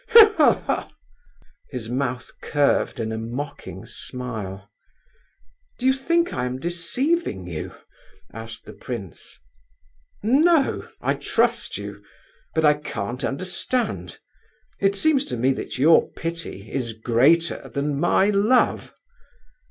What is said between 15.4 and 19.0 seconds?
that your pity is greater than my love."